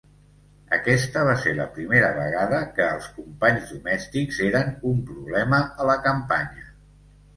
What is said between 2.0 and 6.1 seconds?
vegada que els companys domèstics eren un problema a la